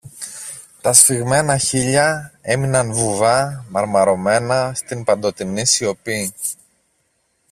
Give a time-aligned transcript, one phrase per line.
[0.81, 6.33] Τα σφιγμένα χείλια έμειναν βουβά, μαρμαρωμένα στην παντοτινή σιωπή.